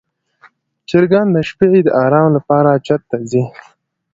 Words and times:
چرګان 0.89 1.27
د 1.35 1.37
شپې 1.49 1.79
د 1.85 1.89
آرام 2.03 2.27
لپاره 2.37 2.69
چت 2.85 3.01
ته 3.09 3.17
ځي. 3.29 3.43